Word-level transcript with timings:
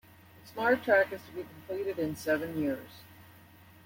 SmartTrack 0.47 1.11
is 1.11 1.21
to 1.27 1.31
be 1.31 1.43
completed 1.43 1.99
in 1.99 2.15
seven 2.15 2.57
years. 2.59 3.03